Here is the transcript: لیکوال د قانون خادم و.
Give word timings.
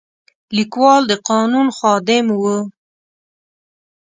لیکوال 0.57 1.01
د 1.07 1.13
قانون 1.29 1.67
خادم 1.77 2.25
و. 2.41 2.43